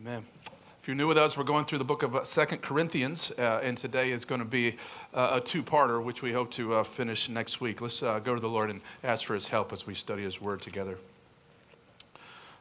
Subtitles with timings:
[0.00, 0.24] Amen.
[0.80, 3.58] If you're new with us, we're going through the book of uh, Second Corinthians, uh,
[3.64, 4.76] and today is going to be
[5.12, 7.80] uh, a two parter, which we hope to uh, finish next week.
[7.80, 10.40] Let's uh, go to the Lord and ask for his help as we study his
[10.40, 10.98] word together.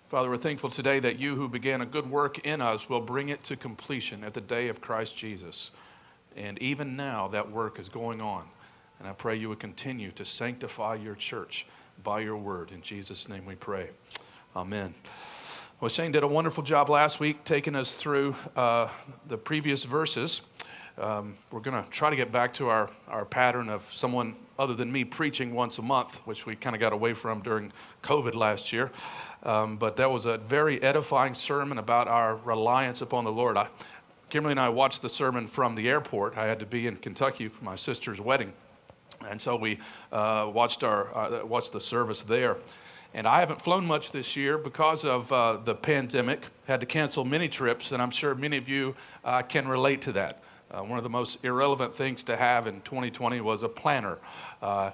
[0.10, 3.30] Father, we're thankful today that you who began a good work in us will bring
[3.30, 5.70] it to completion at the day of Christ Jesus.
[6.36, 8.48] And even now, that work is going on.
[8.98, 11.68] And I pray you would continue to sanctify your church
[12.04, 12.72] by your word.
[12.72, 13.92] In Jesus' name we pray.
[14.56, 14.96] Amen.
[15.80, 18.90] Well, Shane did a wonderful job last week taking us through uh,
[19.28, 20.42] the previous verses.
[20.98, 24.74] Um, we're going to try to get back to our, our pattern of someone other
[24.74, 27.72] than me preaching once a month, which we kind of got away from during
[28.02, 28.90] COVID last year.
[29.44, 33.56] Um, but that was a very edifying sermon about our reliance upon the Lord.
[33.56, 33.68] I,
[34.32, 36.40] Kimberly and I watched the sermon from the airport.
[36.40, 38.52] I had to be in Kentucky for my sister's wedding.
[39.30, 39.78] And so we
[40.12, 42.58] uh, watched, our, uh, watched the service there.
[43.18, 46.46] And I haven't flown much this year because of uh, the pandemic.
[46.68, 48.96] Had to cancel many trips, and I'm sure many of you
[49.26, 50.44] uh, can relate to that.
[50.70, 54.20] Uh, one of the most irrelevant things to have in 2020 was a planner,
[54.62, 54.92] uh,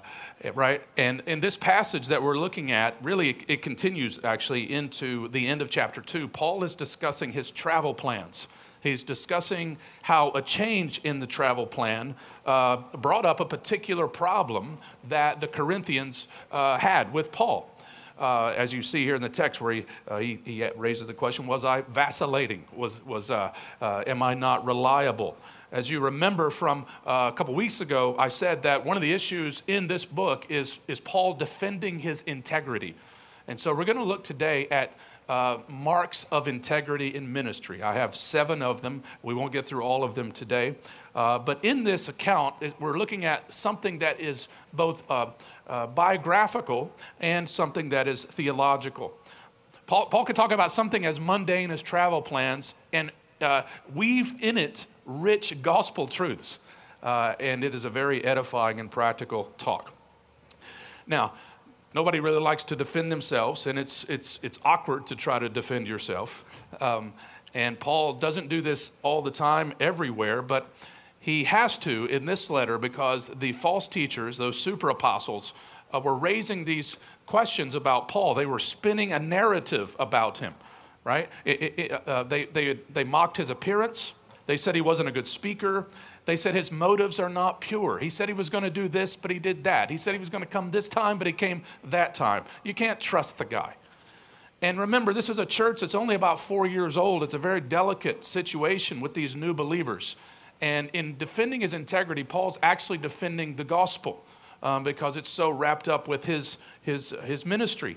[0.54, 0.80] right?
[0.96, 5.60] And in this passage that we're looking at, really, it continues actually into the end
[5.60, 6.26] of chapter two.
[6.26, 8.46] Paul is discussing his travel plans.
[8.80, 12.14] He's discussing how a change in the travel plan
[12.46, 14.78] uh, brought up a particular problem
[15.10, 17.70] that the Corinthians uh, had with Paul
[18.18, 21.14] uh, as you see here in the text where he, uh, he, he, raises the
[21.14, 22.64] question was I vacillating?
[22.74, 25.36] Was, was, uh, uh am I not reliable?
[25.72, 29.12] As you remember from uh, a couple weeks ago, I said that one of the
[29.12, 32.94] issues in this book is, is Paul defending his integrity.
[33.48, 34.92] And so we're going to look today at
[35.28, 37.82] uh, marks of integrity in ministry.
[37.82, 39.02] I have seven of them.
[39.22, 40.76] We won't get through all of them today.
[41.14, 45.26] Uh, but in this account, we're looking at something that is both uh,
[45.66, 49.16] uh, biographical and something that is theological.
[49.86, 53.62] Paul, Paul could talk about something as mundane as travel plans and uh,
[53.94, 56.58] weave in it rich gospel truths.
[57.02, 59.92] Uh, and it is a very edifying and practical talk.
[61.06, 61.34] Now,
[61.94, 65.86] nobody really likes to defend themselves, and it's, it's, it's awkward to try to defend
[65.86, 66.46] yourself.
[66.80, 67.12] Um,
[67.52, 70.72] and Paul doesn't do this all the time, everywhere, but
[71.24, 75.54] he has to in this letter because the false teachers, those super apostles,
[75.94, 78.34] uh, were raising these questions about Paul.
[78.34, 80.52] They were spinning a narrative about him,
[81.02, 81.30] right?
[81.46, 84.12] It, it, uh, they, they, they mocked his appearance.
[84.44, 85.86] They said he wasn't a good speaker.
[86.26, 87.98] They said his motives are not pure.
[87.98, 89.88] He said he was going to do this, but he did that.
[89.88, 92.44] He said he was going to come this time, but he came that time.
[92.64, 93.76] You can't trust the guy.
[94.60, 97.22] And remember, this is a church that's only about four years old.
[97.22, 100.16] It's a very delicate situation with these new believers.
[100.60, 104.24] And in defending his integrity, Paul's actually defending the gospel
[104.62, 107.96] um, because it's so wrapped up with his, his, his ministry.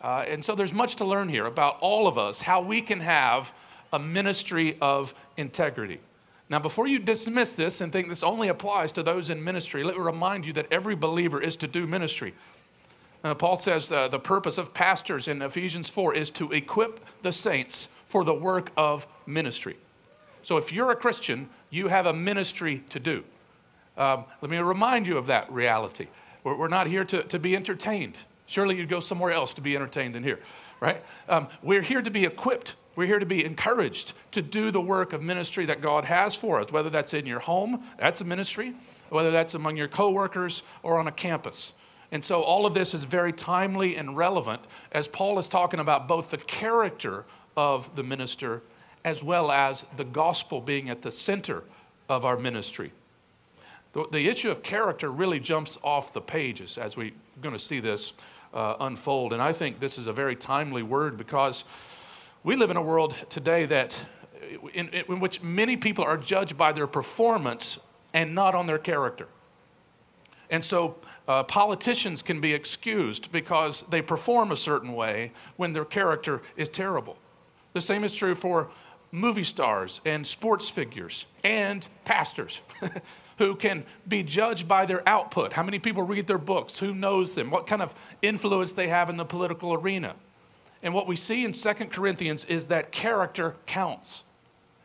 [0.00, 3.00] Uh, and so there's much to learn here about all of us, how we can
[3.00, 3.52] have
[3.92, 6.00] a ministry of integrity.
[6.48, 9.96] Now, before you dismiss this and think this only applies to those in ministry, let
[9.96, 12.34] me remind you that every believer is to do ministry.
[13.24, 17.32] Uh, Paul says uh, the purpose of pastors in Ephesians 4 is to equip the
[17.32, 19.76] saints for the work of ministry.
[20.44, 23.24] So if you're a Christian, you have a ministry to do.
[23.96, 26.08] Um, let me remind you of that reality.
[26.44, 28.18] We're, we're, not here to, to be entertained.
[28.46, 30.40] Surely you'd go somewhere else to be entertained than here,
[30.80, 31.02] right?
[31.28, 32.76] Um, we're here to be equipped.
[32.94, 36.60] We're here to be encouraged to do the work of ministry that God has for
[36.60, 38.74] us, whether that's in your home, that's a ministry,
[39.08, 41.72] whether that's among your coworkers or on a campus.
[42.12, 44.62] And so all of this is very timely and relevant
[44.92, 47.24] as Paul is talking about both the character
[47.56, 48.62] of the minister
[49.06, 51.62] as well as the gospel being at the center
[52.08, 52.92] of our ministry.
[53.92, 57.78] The, the issue of character really jumps off the pages as we're going to see
[57.78, 58.14] this
[58.52, 59.32] uh, unfold.
[59.32, 61.62] And I think this is a very timely word because
[62.42, 63.96] we live in a world today that
[64.74, 67.78] in, in which many people are judged by their performance
[68.12, 69.28] and not on their character.
[70.50, 70.96] And so
[71.28, 76.68] uh, politicians can be excused because they perform a certain way when their character is
[76.68, 77.18] terrible.
[77.72, 78.70] The same is true for
[79.16, 82.60] movie stars and sports figures and pastors
[83.38, 85.54] who can be judged by their output.
[85.54, 86.78] How many people read their books?
[86.78, 87.50] Who knows them?
[87.50, 90.14] What kind of influence they have in the political arena?
[90.82, 94.22] And what we see in Second Corinthians is that character counts.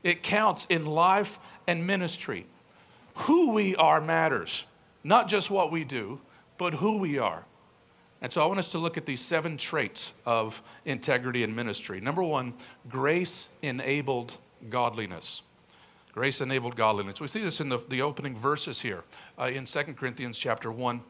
[0.02, 1.38] It counts in life
[1.68, 2.48] and ministry.
[3.16, 4.64] Who we are matters,
[5.04, 6.22] not just what we do,
[6.58, 7.44] but who we are.
[8.22, 12.00] And so I want us to look at these seven traits of integrity in ministry.
[12.00, 12.54] Number one,
[12.88, 14.38] grace enabled
[14.70, 15.42] godliness.
[16.14, 17.20] Grace enabled godliness.
[17.20, 19.04] We see this in the, the opening verses here
[19.40, 21.02] uh, in 2 Corinthians chapter 1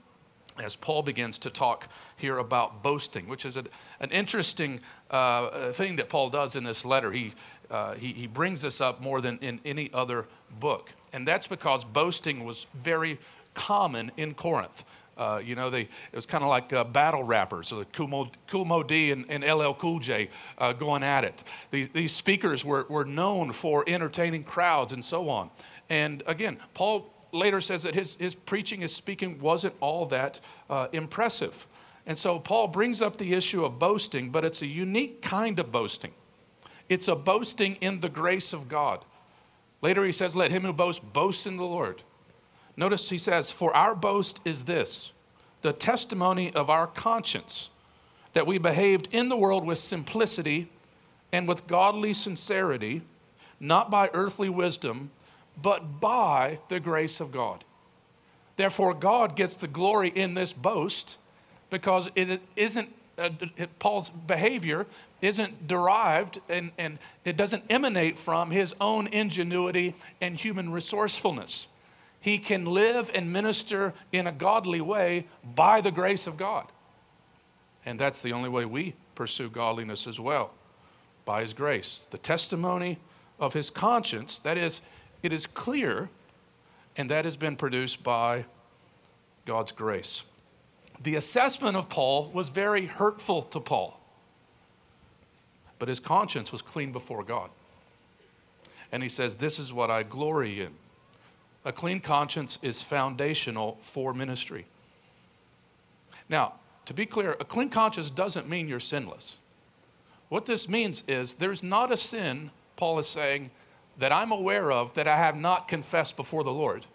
[0.62, 1.88] as Paul begins to talk
[2.18, 3.64] here about boasting, which is a,
[4.00, 4.80] an interesting
[5.10, 7.12] uh, thing that Paul does in this letter.
[7.12, 7.34] He,
[7.70, 10.28] uh, he, he brings this up more than in any other
[10.60, 10.92] book.
[11.14, 13.20] And that's because boasting was very
[13.54, 14.84] common in Corinth.
[15.18, 18.66] Uh, you know, they, it was kind of like uh, battle rappers, so the Kool
[18.66, 21.44] Moe Dee and, and, LL Cool J uh, going at it.
[21.70, 25.52] These, these speakers were, were known for entertaining crowds and so on.
[25.90, 30.88] And again, Paul later says that his, his preaching, his speaking wasn't all that uh,
[30.94, 31.68] impressive.
[32.06, 35.72] And so Paul brings up the issue of boasting, but it's a unique kind of
[35.72, 36.12] boasting.
[36.90, 39.06] It's a boasting in the grace of God.
[39.82, 42.02] Later he says, Let him who boasts boast in the Lord.
[42.78, 45.12] Notice he says, For our boast is this
[45.62, 47.70] the testimony of our conscience,
[48.34, 50.70] that we behaved in the world with simplicity
[51.32, 53.02] and with godly sincerity,
[53.60, 55.12] not by earthly wisdom
[55.62, 57.64] but by the grace of God.
[58.58, 61.18] Therefore, God gets the glory in this boast
[61.70, 63.30] because it isn't, uh,
[63.80, 64.86] Paul's behavior
[65.22, 71.68] isn't derived and, and it doesn't emanate from his own ingenuity and human resourcefulness.
[72.22, 75.26] He can live and minister in a godly way
[75.56, 76.68] by the grace of God.
[77.84, 80.52] And that's the only way we pursue godliness as well,
[81.26, 82.06] by his grace.
[82.12, 83.00] The testimony
[83.40, 84.82] of his conscience, that is,
[85.24, 86.10] it is clear,
[86.96, 88.46] and that has been produced by
[89.48, 90.22] God's grace.
[91.04, 94.00] The assessment of Paul was very hurtful to Paul,
[95.80, 97.50] but his conscience was clean before God.
[98.92, 100.74] And he says, This is what I glory in.
[101.64, 104.66] A clean conscience is foundational for ministry.
[106.28, 106.54] Now,
[106.86, 109.36] to be clear, a clean conscience doesn't mean you're sinless.
[110.30, 113.52] What this means is there's not a sin, Paul is saying,
[113.98, 116.86] that I'm aware of that I have not confessed before the Lord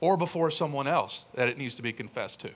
[0.00, 2.50] or before someone else that it needs to be confessed to.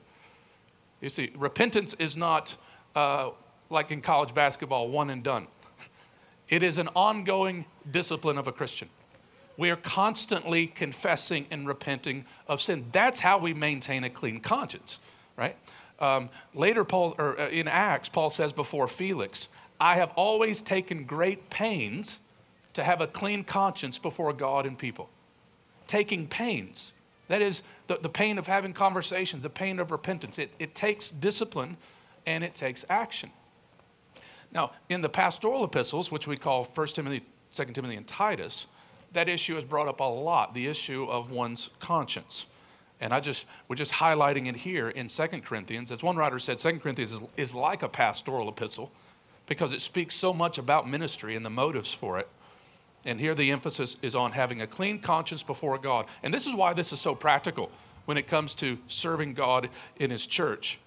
[1.00, 2.56] You see, repentance is not
[2.94, 3.30] uh,
[3.70, 5.46] like in college basketball, one and done.
[6.46, 8.90] It is an ongoing discipline of a Christian.
[9.56, 12.86] We are constantly confessing and repenting of sin.
[12.92, 14.98] That's how we maintain a clean conscience,
[15.36, 15.56] right?
[16.00, 19.48] Um, later, Paul, or uh, in Acts, Paul says before Felix,
[19.80, 22.20] I have always taken great pains
[22.74, 25.08] to have a clean conscience before God and people.
[25.86, 26.92] Taking pains.
[27.28, 30.38] That is the, the pain of having conversations, the pain of repentance.
[30.38, 31.76] It, it takes discipline
[32.26, 33.30] and it takes action.
[34.52, 37.22] Now, in the pastoral epistles, which we call 1 Timothy,
[37.54, 38.66] 2 Timothy, and Titus,
[39.14, 42.46] that issue is brought up a lot the issue of one's conscience.
[43.00, 45.90] And I just, we're just highlighting it here in 2 Corinthians.
[45.90, 48.92] As one writer said, 2 Corinthians is, is like a pastoral epistle
[49.46, 52.28] because it speaks so much about ministry and the motives for it.
[53.04, 56.06] And here the emphasis is on having a clean conscience before God.
[56.22, 57.70] And this is why this is so practical
[58.06, 60.78] when it comes to serving God in His church.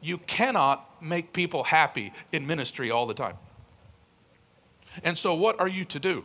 [0.00, 3.36] You cannot make people happy in ministry all the time.
[5.02, 6.24] And so, what are you to do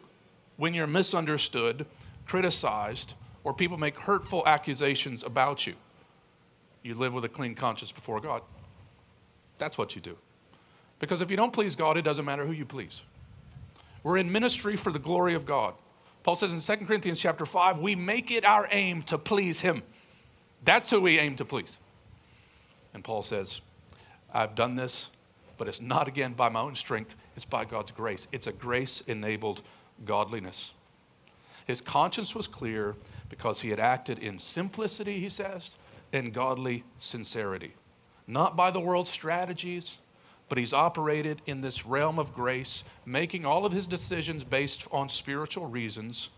[0.59, 1.85] when you're misunderstood,
[2.27, 3.13] criticized,
[3.45, 5.73] or people make hurtful accusations about you?
[6.83, 8.41] You live with a clean conscience before God.
[9.57, 10.17] That's what you do.
[11.00, 13.01] Because if you don't please God, it doesn't matter who you please.
[14.03, 15.75] We're in ministry for the glory of God.
[16.23, 19.81] Paul says in 2 Corinthians chapter 5, we make it our aim to please him.
[20.65, 21.77] That's who we aim to please.
[22.94, 23.61] And Paul says,
[24.33, 25.07] I've done this,
[25.57, 28.27] but it's not again by my own strength, it's by God's grace.
[28.33, 29.61] It's a grace enabled
[30.06, 30.72] godliness.
[31.66, 32.95] His conscience was clear
[33.30, 35.76] because he had acted in simplicity, he says,
[36.12, 37.73] and godly sincerity.
[38.28, 39.97] Not by the world's strategies,
[40.50, 45.09] but he's operated in this realm of grace, making all of his decisions based on
[45.09, 46.30] spiritual reasons.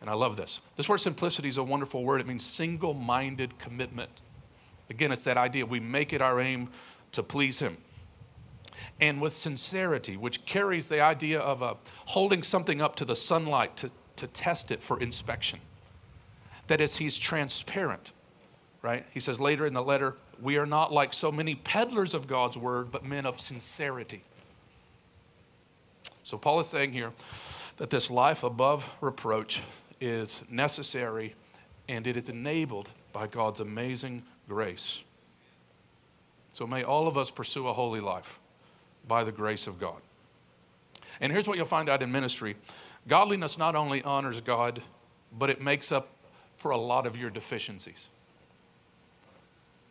[0.00, 0.60] And I love this.
[0.76, 2.20] This word simplicity is a wonderful word.
[2.20, 4.10] It means single minded commitment.
[4.90, 6.68] Again, it's that idea we make it our aim
[7.12, 7.76] to please him.
[9.00, 11.74] And with sincerity, which carries the idea of uh,
[12.06, 15.60] holding something up to the sunlight to, to test it for inspection.
[16.68, 18.12] That is, he's transparent,
[18.80, 19.04] right?
[19.12, 22.56] He says later in the letter, we are not like so many peddlers of God's
[22.56, 24.24] word, but men of sincerity.
[26.24, 27.12] So, Paul is saying here
[27.76, 29.62] that this life above reproach
[30.00, 31.34] is necessary
[31.88, 35.00] and it is enabled by God's amazing grace.
[36.52, 38.38] So, may all of us pursue a holy life
[39.06, 40.00] by the grace of God.
[41.20, 42.56] And here's what you'll find out in ministry
[43.08, 44.82] godliness not only honors God,
[45.36, 46.08] but it makes up
[46.56, 48.06] for a lot of your deficiencies.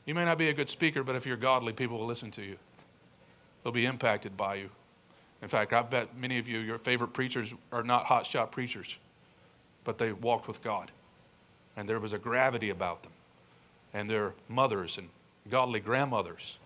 [0.06, 2.42] You may not be a good speaker, but if you're godly, people will listen to
[2.42, 2.58] you.
[3.64, 4.70] They'll be impacted by you.
[5.42, 8.98] In fact, I bet many of you, your favorite preachers are not hotshot preachers,
[9.84, 10.92] but they walked with God.
[11.76, 13.12] And there was a gravity about them.
[13.94, 15.10] And they're mothers and
[15.50, 16.58] godly grandmothers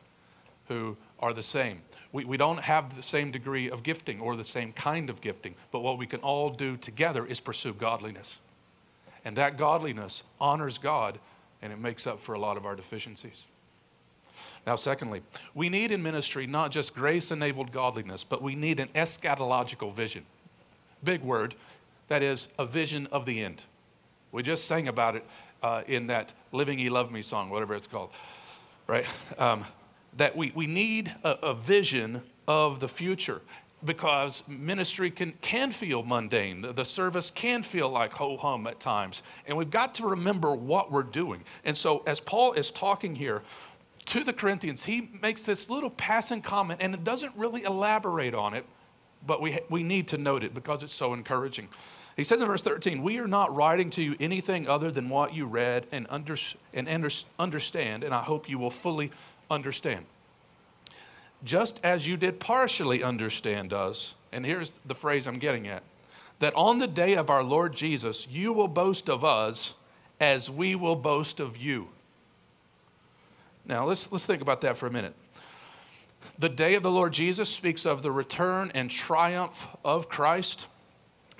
[0.67, 1.81] who are the same.
[2.15, 5.53] We, we don't have the same degree of gifting or the same kind of gifting,
[5.73, 8.39] but what we can all do together is pursue godliness.
[9.25, 11.19] And that godliness honors God
[11.61, 13.43] and it makes up for a lot of our deficiencies.
[14.65, 18.87] Now, secondly, we need in ministry not just grace enabled godliness, but we need an
[18.95, 20.25] eschatological vision.
[21.03, 21.53] Big word,
[22.07, 23.65] that is, a vision of the end.
[24.31, 25.25] We just sang about it
[25.61, 28.11] uh, in that Living He Loved Me song, whatever it's called,
[28.87, 29.05] right?
[29.37, 29.65] Um,
[30.17, 33.41] that we, we need a, a vision of the future
[33.83, 36.61] because ministry can, can feel mundane.
[36.61, 39.21] The, the service can feel like ho hum at times.
[39.45, 41.43] And we've got to remember what we're doing.
[41.63, 43.43] And so, as Paul is talking here
[44.05, 48.53] to the Corinthians, he makes this little passing comment and it doesn't really elaborate on
[48.53, 48.65] it,
[49.25, 51.67] but we, we need to note it because it's so encouraging.
[52.15, 55.33] He says in verse 13, We are not writing to you anything other than what
[55.33, 56.37] you read and, under,
[56.73, 59.11] and under, understand, and I hope you will fully
[59.51, 60.05] understand.
[61.43, 65.83] Just as you did partially understand us, and here's the phrase I'm getting at
[66.39, 69.73] that on the day of our Lord Jesus, you will boast of us
[70.19, 71.87] as we will boast of you.
[73.65, 75.15] Now, let's, let's think about that for a minute.
[76.37, 80.67] The day of the Lord Jesus speaks of the return and triumph of Christ.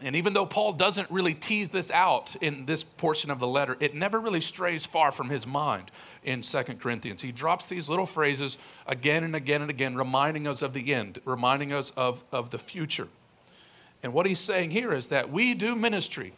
[0.02, 3.78] And even though Paul doesn't really tease this out in this portion of the letter,
[3.80, 5.90] it never really strays far from his mind
[6.24, 7.22] in Second Corinthians.
[7.22, 11.22] He drops these little phrases again and again and again, reminding us of the end,
[11.24, 13.08] reminding us of, of the future.
[14.04, 16.34] And what he's saying here is that we do ministry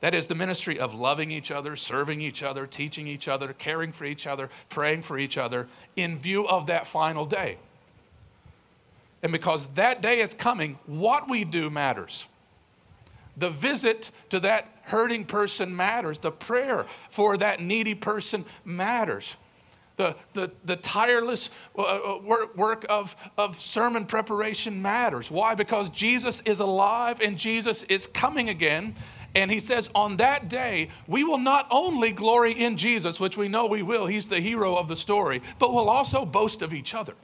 [0.00, 3.92] that is the ministry of loving each other, serving each other, teaching each other, caring
[3.92, 5.66] for each other, praying for each other
[5.96, 7.58] in view of that final day.
[9.22, 12.26] And because that day is coming, what we do matters.
[13.38, 16.18] The visit to that hurting person matters.
[16.18, 19.36] The prayer for that needy person matters.
[19.96, 22.18] The, the, the tireless uh, uh,
[22.54, 25.28] work of, of sermon preparation matters.
[25.28, 25.54] Why?
[25.56, 28.94] Because Jesus is alive and Jesus is coming again.
[29.34, 33.48] And he says, on that day, we will not only glory in Jesus, which we
[33.48, 36.94] know we will, he's the hero of the story, but we'll also boast of each
[36.94, 37.14] other.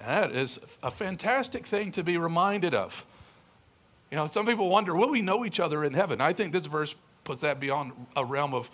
[0.00, 3.06] That is a fantastic thing to be reminded of.
[4.14, 6.20] You know, some people wonder, will we know each other in heaven?
[6.20, 6.94] I think this verse
[7.24, 8.70] puts that beyond a realm of,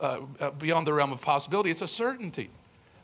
[0.00, 1.70] uh, uh beyond the realm of possibility.
[1.70, 2.48] It's a certainty.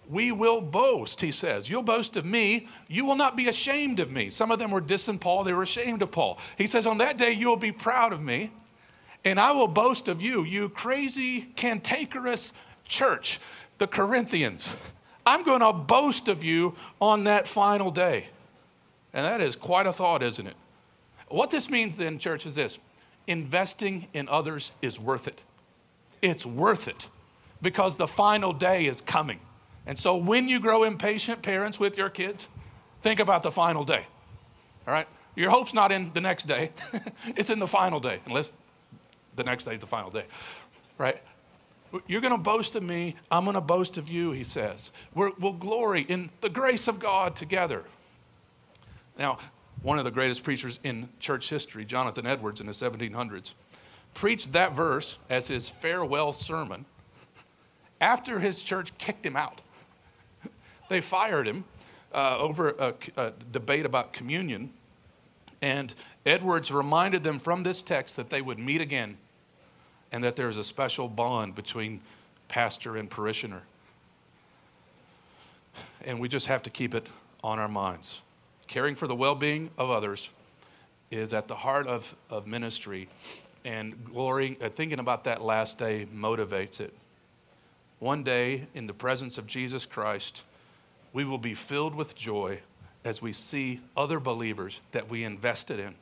[0.08, 1.68] We will boast, he says.
[1.68, 2.68] You'll boast of me.
[2.88, 4.30] You will not be ashamed of me.
[4.30, 5.44] Some of them were dissing Paul.
[5.44, 6.38] They were ashamed of Paul.
[6.56, 8.50] He says, On that day, you will be proud of me,
[9.22, 12.54] and I will boast of you, you crazy, cantankerous
[12.86, 13.38] church,
[13.76, 14.74] the Corinthians.
[15.26, 18.28] I'm going to boast of you on that final day.
[19.12, 20.56] And that is quite a thought, isn't it?
[21.28, 22.78] What this means then, church, is this
[23.26, 25.44] investing in others is worth it.
[26.20, 27.08] It's worth it
[27.62, 29.40] because the final day is coming.
[29.86, 32.48] And so when you grow impatient, parents with your kids,
[33.02, 34.06] think about the final day.
[34.86, 35.08] All right?
[35.36, 36.70] Your hope's not in the next day,
[37.36, 38.52] it's in the final day, unless
[39.36, 40.24] the next day is the final day.
[40.96, 41.20] Right?
[42.06, 43.16] You're going to boast of me.
[43.30, 44.90] I'm going to boast of you, he says.
[45.14, 47.84] we will glory in the grace of God together.
[49.18, 49.38] Now,
[49.84, 53.52] one of the greatest preachers in church history, Jonathan Edwards in the 1700s,
[54.14, 56.86] preached that verse as his farewell sermon
[58.00, 59.60] after his church kicked him out.
[60.90, 61.64] They fired him
[62.14, 64.70] uh, over a, a debate about communion.
[65.62, 65.94] And
[66.26, 69.16] Edwards reminded them from this text that they would meet again
[70.12, 72.00] and that there is a special bond between
[72.48, 73.62] pastor and parishioner.
[76.04, 77.06] And we just have to keep it
[77.42, 78.20] on our minds.
[78.68, 80.30] Caring for the well being of others
[81.10, 83.08] is at the heart of, of ministry,
[83.64, 86.92] and glorying, uh, thinking about that last day motivates it.
[87.98, 90.42] One day, in the presence of Jesus Christ,
[91.12, 92.60] we will be filled with joy
[93.04, 95.94] as we see other believers that we invested in.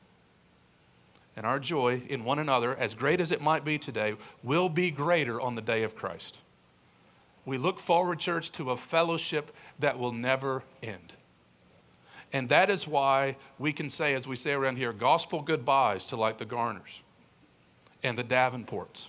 [1.36, 4.90] And our joy in one another, as great as it might be today, will be
[4.90, 6.38] greater on the day of Christ.
[7.44, 11.14] We look forward, church, to a fellowship that will never end.
[12.32, 16.16] And that is why we can say, as we say around here, gospel goodbyes to
[16.16, 17.02] like the Garners
[18.02, 19.08] and the Davenports.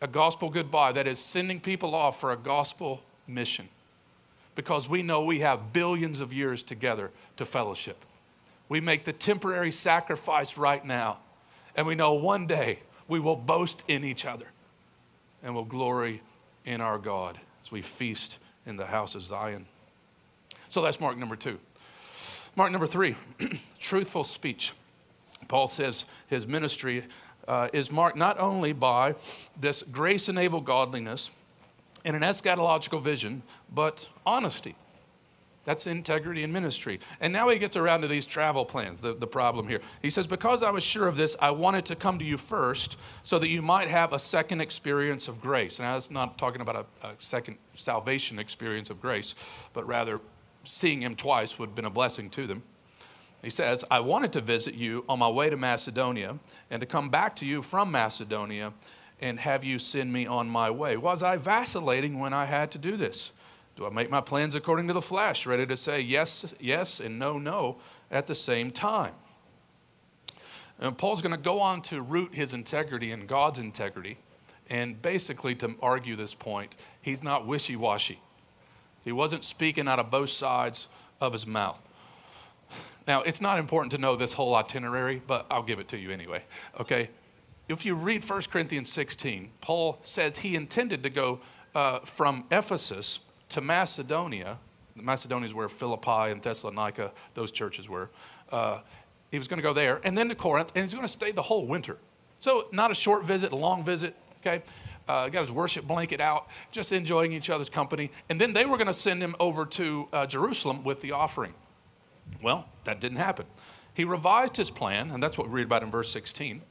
[0.00, 3.68] A gospel goodbye that is sending people off for a gospel mission
[4.54, 8.04] because we know we have billions of years together to fellowship.
[8.68, 11.18] We make the temporary sacrifice right now,
[11.76, 14.46] and we know one day we will boast in each other
[15.42, 16.22] and will glory
[16.64, 19.66] in our God as we feast in the house of Zion.
[20.68, 21.58] So that's mark number two.
[22.58, 23.14] Mark number three
[23.78, 24.72] truthful speech.
[25.46, 27.04] Paul says his ministry
[27.46, 29.14] uh, is marked not only by
[29.60, 31.30] this grace enabled godliness
[32.04, 34.74] and an eschatological vision, but honesty.
[35.62, 36.98] That's integrity in ministry.
[37.20, 39.80] And now he gets around to these travel plans, the, the problem here.
[40.02, 42.96] He says, Because I was sure of this, I wanted to come to you first
[43.22, 45.78] so that you might have a second experience of grace.
[45.78, 49.36] Now, that's not talking about a, a second salvation experience of grace,
[49.74, 50.20] but rather
[50.68, 52.62] seeing him twice would have been a blessing to them.
[53.42, 56.38] He says, I wanted to visit you on my way to Macedonia
[56.70, 58.72] and to come back to you from Macedonia
[59.20, 60.96] and have you send me on my way.
[60.96, 63.32] Was I vacillating when I had to do this?
[63.76, 67.18] Do I make my plans according to the flesh, ready to say yes, yes, and
[67.18, 67.78] no, no
[68.10, 69.14] at the same time?
[70.80, 74.18] And Paul's going to go on to root his integrity in God's integrity
[74.68, 76.76] and basically to argue this point.
[77.00, 78.20] He's not wishy washy,
[79.08, 80.86] he wasn't speaking out of both sides
[81.18, 81.80] of his mouth.
[83.06, 86.10] Now, it's not important to know this whole itinerary, but I'll give it to you
[86.10, 86.44] anyway,
[86.78, 87.08] okay?
[87.70, 91.40] If you read 1 Corinthians 16, Paul says he intended to go
[91.74, 94.58] uh, from Ephesus to Macedonia.
[94.94, 98.10] Macedonia is where Philippi and Thessalonica, those churches were.
[98.52, 98.80] Uh,
[99.30, 101.32] he was going to go there, and then to Corinth, and he's going to stay
[101.32, 101.96] the whole winter.
[102.40, 104.62] So, not a short visit, a long visit, okay?
[105.08, 108.10] Uh, got his worship blanket out, just enjoying each other's company.
[108.28, 111.54] And then they were going to send him over to uh, Jerusalem with the offering.
[112.42, 113.46] Well, that didn't happen.
[113.94, 116.62] He revised his plan, and that's what we read about in verse 16.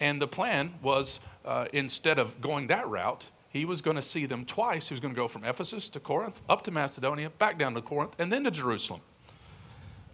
[0.00, 4.26] And the plan was uh, instead of going that route, he was going to see
[4.26, 4.88] them twice.
[4.88, 7.82] He was going to go from Ephesus to Corinth, up to Macedonia, back down to
[7.82, 9.00] Corinth, and then to Jerusalem.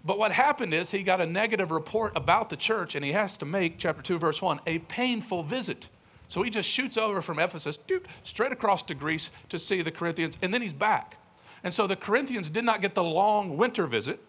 [0.04, 3.37] But what happened is he got a negative report about the church, and he has
[3.38, 5.88] to make, chapter 2, verse 1, a painful visit.
[6.28, 7.78] So he just shoots over from Ephesus,
[8.25, 11.16] straight across to Greece to see the Corinthians, and then he's back.
[11.62, 14.21] And so the Corinthians did not get the long winter visit,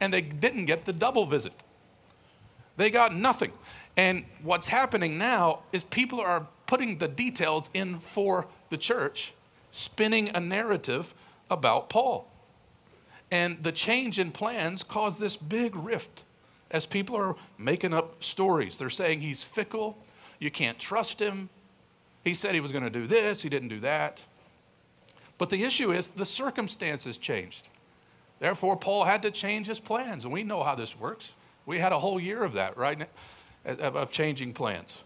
[0.00, 1.52] and they didn't get the double visit.
[2.76, 3.52] They got nothing.
[3.96, 9.32] And what's happening now is people are putting the details in for the church,
[9.72, 11.14] spinning a narrative
[11.50, 12.30] about Paul.
[13.30, 16.24] And the change in plans caused this big rift
[16.70, 18.76] as people are making up stories.
[18.78, 19.96] They're saying he's fickle,
[20.38, 21.48] you can't trust him.
[22.24, 24.20] He said he was going to do this, he didn't do that.
[25.38, 27.68] But the issue is the circumstances changed.
[28.38, 31.32] Therefore, Paul had to change his plans, and we know how this works.
[31.64, 33.08] We had a whole year of that, right?
[33.64, 35.02] Of changing plans.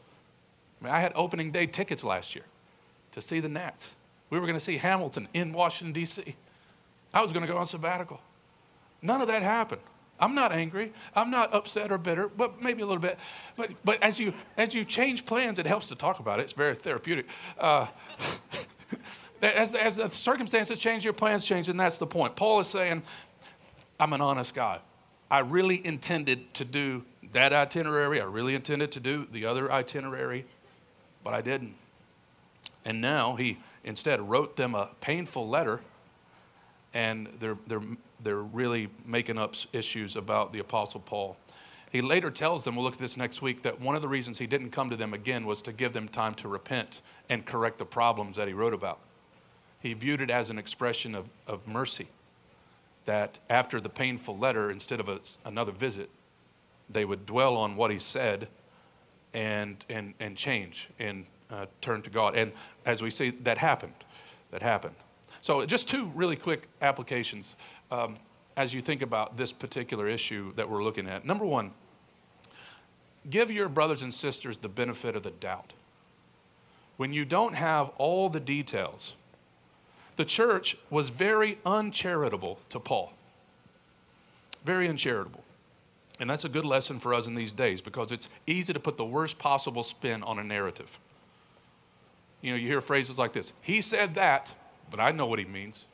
[0.80, 2.44] I mean, I had opening day tickets last year
[3.12, 3.90] to see the Nats.
[4.30, 6.36] We were going to see Hamilton in Washington, D.C.
[7.12, 8.20] I was going to go on sabbatical.
[9.02, 9.82] None of that happened.
[10.20, 10.92] I'm not angry.
[11.14, 13.18] I'm not upset or bitter, but maybe a little bit.
[13.56, 16.44] But, but as, you, as you change plans, it helps to talk about it.
[16.44, 17.26] It's very therapeutic.
[17.58, 17.86] Uh,
[19.42, 22.36] as, as the circumstances change, your plans change, and that's the point.
[22.36, 23.02] Paul is saying,
[23.98, 24.80] I'm an honest guy.
[25.30, 28.20] I really intended to do that itinerary.
[28.20, 30.44] I really intended to do the other itinerary
[31.22, 31.74] but I didn't.
[32.84, 35.80] And now he instead wrote them a painful letter,
[36.94, 37.82] and they're, they're,
[38.22, 41.36] they're really making up issues about the Apostle Paul.
[41.90, 44.38] He later tells them, we'll look at this next week, that one of the reasons
[44.38, 47.78] he didn't come to them again was to give them time to repent and correct
[47.78, 49.00] the problems that he wrote about.
[49.80, 52.08] He viewed it as an expression of, of mercy,
[53.06, 56.10] that after the painful letter, instead of a, another visit,
[56.88, 58.48] they would dwell on what he said
[59.34, 62.36] and, and, and change and uh, turn to God.
[62.36, 62.52] And
[62.84, 63.94] as we see, that happened.
[64.50, 64.94] That happened.
[65.42, 67.56] So, just two really quick applications
[67.90, 68.16] um,
[68.56, 71.24] as you think about this particular issue that we're looking at.
[71.24, 71.72] Number one,
[73.28, 75.72] give your brothers and sisters the benefit of the doubt.
[76.96, 79.14] When you don't have all the details,
[80.16, 83.12] the church was very uncharitable to Paul.
[84.64, 85.42] Very uncharitable.
[86.18, 88.98] And that's a good lesson for us in these days because it's easy to put
[88.98, 90.98] the worst possible spin on a narrative.
[92.42, 94.52] You know, you hear phrases like this He said that,
[94.90, 95.86] but I know what he means.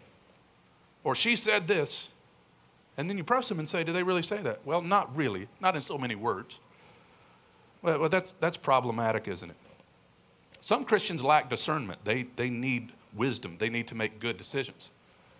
[1.06, 2.08] Or she said this.
[2.96, 4.58] And then you press them and say, Do they really say that?
[4.64, 6.58] Well, not really, not in so many words.
[7.80, 9.56] Well, well that's, that's problematic, isn't it?
[10.60, 14.90] Some Christians lack discernment, they, they need wisdom, they need to make good decisions.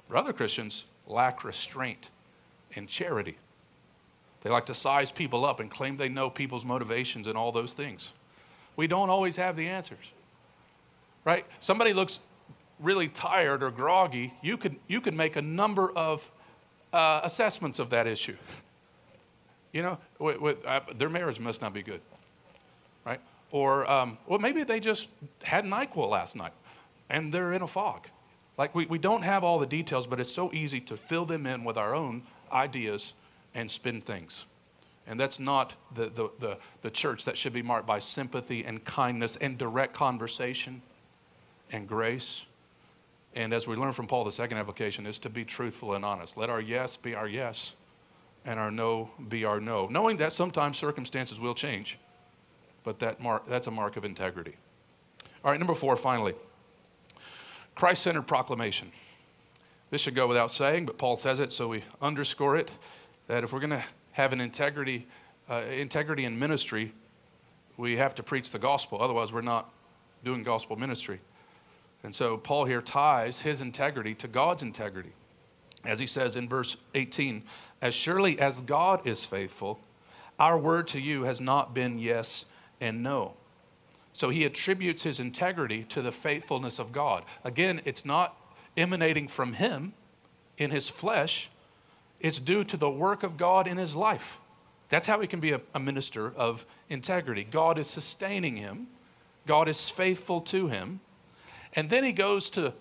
[0.08, 2.10] But other Christians lack restraint
[2.76, 3.36] and charity.
[4.42, 7.72] They like to size people up and claim they know people's motivations and all those
[7.72, 8.12] things.
[8.76, 10.12] We don't always have the answers,
[11.24, 11.44] right?
[11.58, 12.20] Somebody looks
[12.80, 16.30] really tired or groggy, you could, you could make a number of
[16.92, 18.36] uh, assessments of that issue.
[19.72, 22.00] You know, with, with, uh, their marriage must not be good,
[23.04, 23.20] right?
[23.50, 25.08] Or, um, well, maybe they just
[25.42, 26.52] had NyQuil last night
[27.10, 28.08] and they're in a fog.
[28.58, 31.46] Like, we, we don't have all the details, but it's so easy to fill them
[31.46, 33.12] in with our own ideas
[33.54, 34.46] and spin things.
[35.06, 38.84] And that's not the, the, the, the, church that should be marked by sympathy and
[38.84, 40.82] kindness and direct conversation
[41.70, 42.42] and grace
[43.36, 46.38] And as we learn from Paul, the second application is to be truthful and honest.
[46.38, 47.74] Let our yes be our yes
[48.46, 51.98] and our no be our no, knowing that sometimes circumstances will change,
[52.82, 54.56] but that mark, that's a mark of integrity.
[55.44, 56.34] All right, number four, finally
[57.74, 58.90] Christ centered proclamation.
[59.90, 62.70] This should go without saying, but Paul says it, so we underscore it
[63.26, 65.06] that if we're going to have an integrity,
[65.48, 66.92] uh, integrity in ministry,
[67.76, 69.00] we have to preach the gospel.
[69.00, 69.70] Otherwise, we're not
[70.24, 71.20] doing gospel ministry.
[72.06, 75.10] And so Paul here ties his integrity to God's integrity.
[75.84, 77.42] As he says in verse 18,
[77.82, 79.80] as surely as God is faithful,
[80.38, 82.44] our word to you has not been yes
[82.80, 83.34] and no.
[84.12, 87.24] So he attributes his integrity to the faithfulness of God.
[87.42, 88.36] Again, it's not
[88.76, 89.92] emanating from him
[90.58, 91.50] in his flesh,
[92.20, 94.38] it's due to the work of God in his life.
[94.90, 97.42] That's how he can be a, a minister of integrity.
[97.42, 98.86] God is sustaining him,
[99.44, 101.00] God is faithful to him.
[101.76, 102.72] And then he goes to,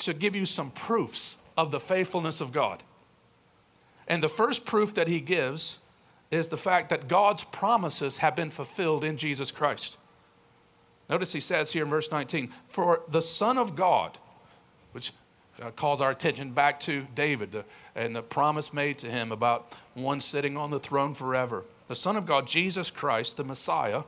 [0.00, 2.82] to give you some proofs of the faithfulness of God.
[4.06, 5.78] And the first proof that he gives
[6.30, 9.96] is the fact that God's promises have been fulfilled in Jesus Christ.
[11.08, 14.18] Notice he says here in verse 19, For the Son of God,
[14.92, 15.12] which
[15.60, 17.64] uh, calls our attention back to David the,
[17.94, 21.64] and the promise made to him about one sitting on the throne forever.
[21.88, 24.02] The Son of God, Jesus Christ, the Messiah,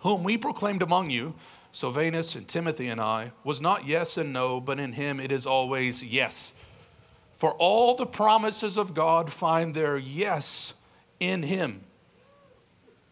[0.00, 1.34] whom we proclaimed among you,
[1.72, 5.46] Silvanus and Timothy and I, was not yes and no, but in him it is
[5.46, 6.52] always yes.
[7.38, 10.74] For all the promises of God find their yes
[11.20, 11.82] in him.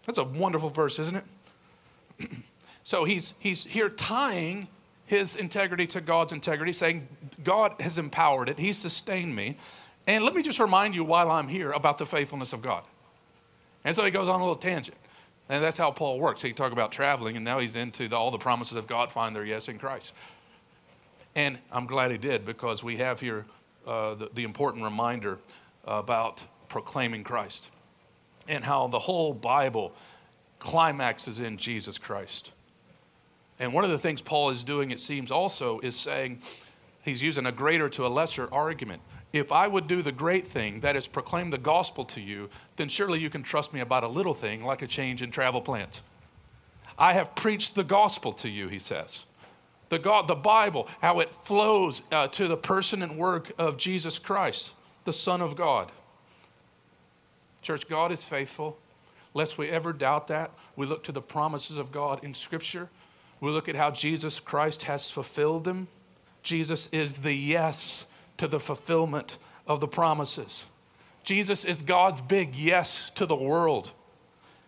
[0.06, 2.30] That's a wonderful verse, isn't it?
[2.82, 4.68] so he's, he's here tying
[5.08, 7.08] his integrity to God's integrity, saying,
[7.42, 9.56] God has empowered it, He sustained me.
[10.06, 12.82] And let me just remind you while I'm here about the faithfulness of God.
[13.84, 14.96] And so he goes on a little tangent.
[15.48, 16.42] And that's how Paul works.
[16.42, 19.34] He talked about traveling, and now he's into the, all the promises of God find
[19.34, 20.12] their yes in Christ.
[21.34, 23.46] And I'm glad he did because we have here
[23.87, 25.38] uh, the, the important reminder
[25.84, 27.70] about proclaiming Christ
[28.46, 29.92] and how the whole Bible
[30.58, 32.52] climaxes in Jesus Christ.
[33.58, 36.40] And one of the things Paul is doing, it seems, also is saying
[37.02, 39.02] he's using a greater to a lesser argument.
[39.32, 42.88] If I would do the great thing, that is proclaim the gospel to you, then
[42.88, 46.02] surely you can trust me about a little thing like a change in travel plans.
[46.98, 49.24] I have preached the gospel to you, he says.
[49.90, 54.18] The, God, the Bible, how it flows uh, to the person and work of Jesus
[54.18, 54.72] Christ,
[55.04, 55.92] the Son of God.
[57.62, 58.78] Church, God is faithful.
[59.34, 62.88] Lest we ever doubt that, we look to the promises of God in Scripture
[63.40, 65.88] we look at how Jesus Christ has fulfilled them.
[66.42, 68.06] Jesus is the yes
[68.38, 70.64] to the fulfillment of the promises.
[71.22, 73.90] Jesus is God's big yes to the world.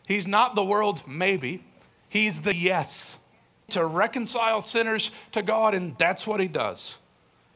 [0.07, 1.65] He's not the world's maybe,
[2.09, 3.17] He's the yes
[3.69, 6.97] to reconcile sinners to God, and that's what He does.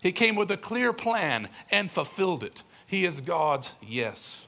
[0.00, 2.62] He came with a clear plan and fulfilled it.
[2.86, 4.46] He is God's yes.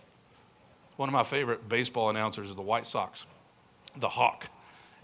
[0.97, 3.27] One of my favorite baseball announcers is the White Sox,
[3.97, 4.49] the Hawk.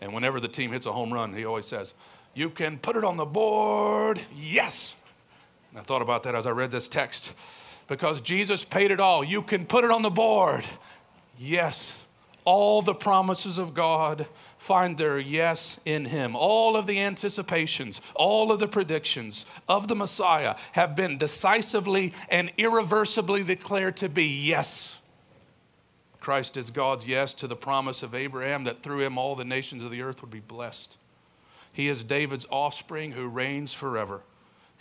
[0.00, 1.94] And whenever the team hits a home run, he always says,
[2.34, 4.94] You can put it on the board, yes.
[5.76, 7.32] I thought about that as I read this text
[7.88, 9.24] because Jesus paid it all.
[9.24, 10.64] You can put it on the board,
[11.38, 11.96] yes.
[12.44, 14.26] All the promises of God
[14.58, 16.36] find their yes in Him.
[16.36, 22.52] All of the anticipations, all of the predictions of the Messiah have been decisively and
[22.58, 24.96] irreversibly declared to be yes.
[26.20, 29.82] Christ is God's yes to the promise of Abraham that through him all the nations
[29.82, 30.96] of the earth would be blessed.
[31.72, 34.22] He is David's offspring who reigns forever.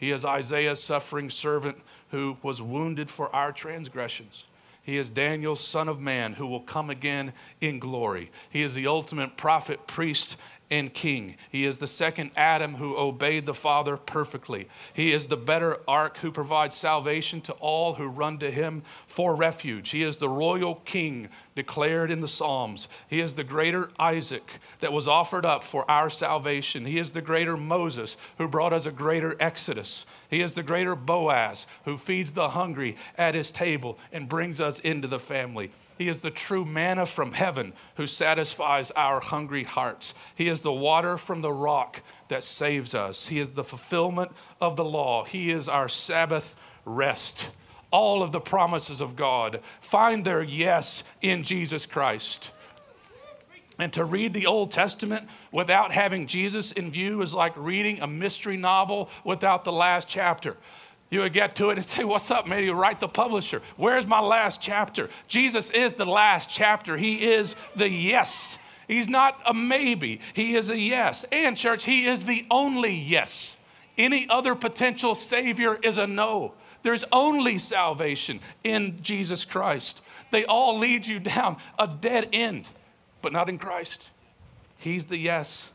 [0.01, 1.77] He is Isaiah's suffering servant
[2.09, 4.47] who was wounded for our transgressions.
[4.81, 8.31] He is Daniel's son of man who will come again in glory.
[8.49, 10.37] He is the ultimate prophet, priest,
[10.71, 11.35] and king.
[11.51, 14.69] He is the second Adam who obeyed the Father perfectly.
[14.93, 19.35] He is the better ark who provides salvation to all who run to him for
[19.35, 19.89] refuge.
[19.89, 22.87] He is the royal king declared in the Psalms.
[23.09, 26.85] He is the greater Isaac that was offered up for our salvation.
[26.85, 30.05] He is the greater Moses who brought us a greater Exodus.
[30.29, 34.79] He is the greater Boaz who feeds the hungry at his table and brings us
[34.79, 35.71] into the family.
[35.97, 40.13] He is the true manna from heaven who satisfies our hungry hearts.
[40.35, 43.27] He is the water from the rock that saves us.
[43.27, 45.25] He is the fulfillment of the law.
[45.25, 47.51] He is our Sabbath rest.
[47.91, 52.51] All of the promises of God find their yes in Jesus Christ.
[53.77, 58.07] And to read the Old Testament without having Jesus in view is like reading a
[58.07, 60.55] mystery novel without the last chapter.
[61.11, 62.63] You would get to it and say, What's up, man?
[62.63, 63.61] You write the publisher.
[63.75, 65.09] Where's my last chapter?
[65.27, 66.97] Jesus is the last chapter.
[66.97, 68.57] He is the yes.
[68.87, 71.25] He's not a maybe, He is a yes.
[71.31, 73.57] And, church, He is the only yes
[73.97, 76.53] Any other potential Savior is a no.
[76.81, 80.01] There's only salvation in Jesus Christ.
[80.31, 82.69] They all lead you down a dead end,
[83.21, 84.09] but not in Christ.
[84.77, 85.71] He's the yes.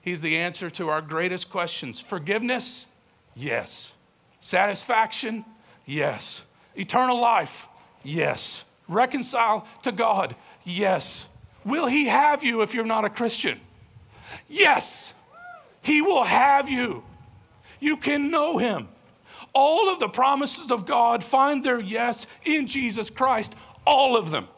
[0.00, 2.00] He's the answer to our greatest questions.
[2.00, 2.86] Forgiveness?
[3.36, 3.92] Yes.
[4.40, 5.44] Satisfaction?
[5.84, 6.42] Yes.
[6.76, 7.68] Eternal life?
[8.02, 8.64] Yes.
[8.88, 10.36] Reconcile to God?
[10.64, 11.26] Yes.
[11.64, 13.60] Will He have you if you're not a Christian?
[14.48, 15.12] Yes.
[15.82, 17.04] He will have you.
[17.80, 18.88] You can know Him.
[19.52, 23.54] All of the promises of God find their yes in Jesus Christ,
[23.86, 24.48] all of them.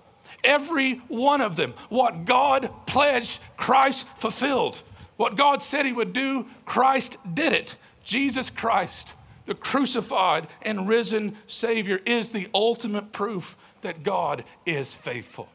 [0.42, 1.74] Every one of them.
[1.88, 4.82] What God pledged, Christ fulfilled.
[5.16, 7.76] What God said He would do, Christ did it.
[8.04, 9.14] Jesus Christ,
[9.50, 15.48] the crucified and risen Savior, is the ultimate proof that God is faithful.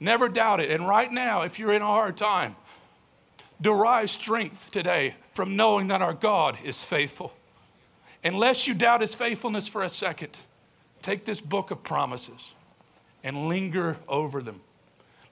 [0.00, 0.68] Never doubt it.
[0.72, 2.56] And right now, if you're in a hard time,
[3.60, 7.32] derive strength today from knowing that our God is faithful.
[8.24, 10.36] Unless you doubt his faithfulness for a second,
[11.00, 12.54] take this book of promises
[13.22, 14.60] and linger over them.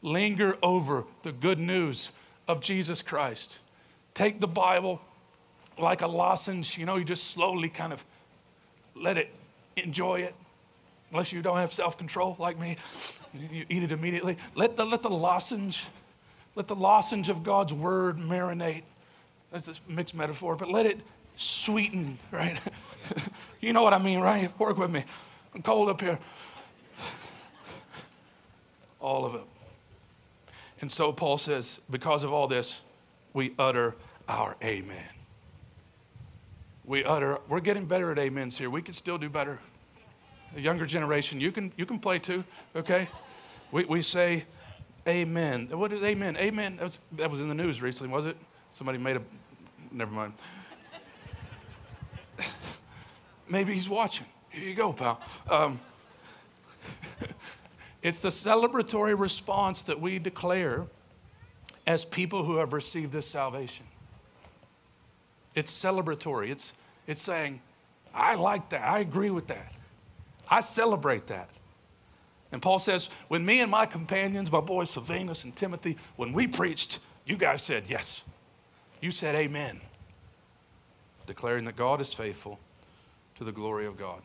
[0.03, 2.13] Linger over the good news
[2.47, 3.59] of Jesus Christ.
[4.15, 5.01] Take the Bible
[5.79, 8.05] like a lozenge, you know, you just slowly kind of
[8.95, 9.31] let it
[9.77, 10.35] enjoy it.
[11.11, 12.77] Unless you don't have self control like me,
[13.33, 14.37] you eat it immediately.
[14.55, 15.87] Let the, let the lozenge,
[16.55, 18.83] let the lozenge of God's word marinate.
[19.51, 21.01] That's a mixed metaphor, but let it
[21.37, 22.61] sweeten, right?
[23.61, 24.59] you know what I mean, right?
[24.59, 25.05] Work with me.
[25.55, 26.19] I'm cold up here.
[29.01, 29.43] All of it.
[30.81, 32.83] And so Paul says, because of all this,
[33.33, 33.95] we utter
[34.29, 35.18] our amen.
[36.89, 38.71] We utter, we're getting better at amens here.
[38.71, 39.59] We can still do better.
[40.55, 42.43] The younger generation, you can, you can play too,
[42.75, 43.09] okay?
[43.71, 44.47] We, we say
[45.07, 45.69] amen.
[45.71, 46.39] What is amen?
[46.39, 46.77] Amen.
[46.77, 48.39] That was, that was in the news recently, was it?
[48.71, 49.23] Somebody made a,
[49.93, 50.33] never mind.
[53.51, 54.27] Maybe he's watching.
[54.49, 55.21] Here you go, pal.
[55.47, 55.79] Um,
[58.03, 60.87] it's the celebratory response that we declare
[61.87, 63.85] as people who have received this salvation.
[65.59, 66.51] It's celebratory.
[66.51, 66.73] It's,
[67.09, 67.61] it's saying,
[68.15, 68.83] I like that.
[68.83, 69.73] I agree with that.
[70.49, 71.49] I celebrate that.
[72.53, 76.47] And Paul says, when me and my companions, my boys Silvanus and Timothy, when we
[76.47, 78.23] preached, you guys said yes.
[79.01, 79.81] You said amen,
[81.27, 82.61] declaring that God is faithful
[83.37, 84.23] to the glory of God.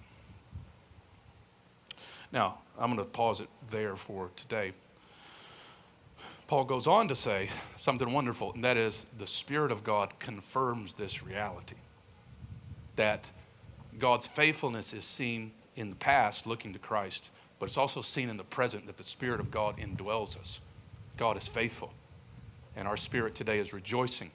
[2.32, 4.74] Now, I'm going to pause it there for today.
[6.54, 10.94] Paul goes on to say something wonderful, and that is the Spirit of God confirms
[10.94, 11.78] this reality
[12.96, 13.28] that
[13.98, 18.38] God's faithfulness is seen in the past, looking to Christ, but it's also seen in
[18.38, 20.60] the present that the Spirit of God indwells us.
[21.18, 21.92] God is faithful,
[22.76, 24.30] and our spirit today is rejoicing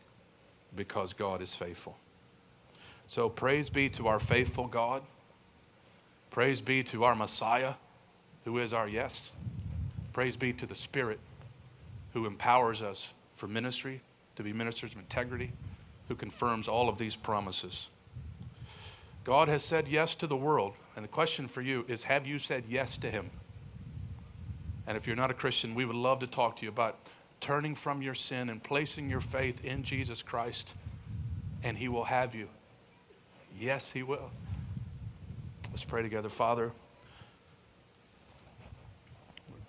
[0.74, 1.96] because God is faithful.
[3.06, 5.04] So praise be to our faithful God.
[6.32, 7.74] Praise be to our Messiah,
[8.44, 9.30] who is our yes.
[10.12, 11.20] Praise be to the Spirit,
[12.18, 14.00] who empowers us for ministry,
[14.34, 15.52] to be ministers of integrity,
[16.08, 17.88] who confirms all of these promises.
[19.24, 22.38] God has said yes to the world, and the question for you is have you
[22.38, 23.30] said yes to Him?
[24.86, 26.98] And if you're not a Christian, we would love to talk to you about
[27.40, 30.74] turning from your sin and placing your faith in Jesus Christ,
[31.62, 32.48] and He will have you.
[33.56, 34.30] Yes, He will.
[35.70, 36.28] Let's pray together.
[36.28, 36.72] Father,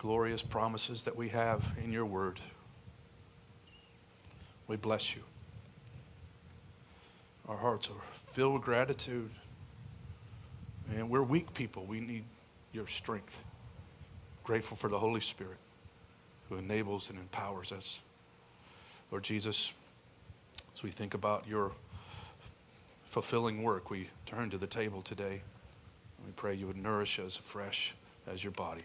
[0.00, 2.40] glorious promises that we have in your word.
[4.66, 5.20] We bless you.
[7.46, 9.28] Our hearts are filled with gratitude.
[10.96, 11.84] And we're weak people.
[11.84, 12.24] We need
[12.72, 13.44] your strength.
[14.42, 15.58] Grateful for the Holy Spirit
[16.48, 18.00] who enables and empowers us.
[19.10, 19.70] Lord Jesus,
[20.74, 21.72] as we think about your
[23.10, 25.42] fulfilling work, we turn to the table today.
[26.24, 27.92] We pray you would nourish us afresh
[28.26, 28.84] as your body.